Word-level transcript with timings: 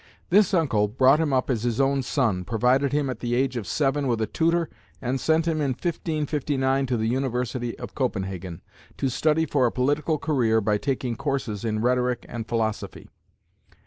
This 0.31 0.51
uncle 0.51 0.87
brought 0.87 1.19
him 1.19 1.31
up 1.31 1.47
as 1.51 1.61
his 1.61 1.79
own 1.79 2.01
son, 2.01 2.43
provided 2.43 2.91
him 2.91 3.07
at 3.07 3.19
the 3.19 3.35
age 3.35 3.55
of 3.55 3.67
seven 3.67 4.07
with 4.07 4.19
a 4.19 4.25
tutor, 4.25 4.67
and 4.99 5.19
sent 5.19 5.47
him 5.47 5.61
in 5.61 5.73
1559 5.73 6.87
to 6.87 6.97
the 6.97 7.05
University 7.05 7.77
of 7.77 7.93
Copenhagen, 7.93 8.63
to 8.97 9.09
study 9.09 9.45
for 9.45 9.67
a 9.67 9.71
political 9.71 10.17
career 10.17 10.59
by 10.59 10.79
taking 10.79 11.15
courses 11.15 11.63
in 11.63 11.83
rhetoric 11.83 12.25
and 12.27 12.47
philosophy. 12.47 13.11